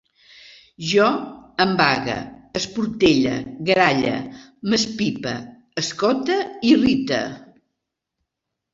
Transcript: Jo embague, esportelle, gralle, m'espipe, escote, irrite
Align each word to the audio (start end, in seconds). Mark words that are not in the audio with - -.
Jo 0.91 1.09
embague, 1.65 2.15
esportelle, 2.61 3.35
gralle, 3.69 4.17
m'espipe, 4.71 5.37
escote, 5.85 6.43
irrite 6.75 7.25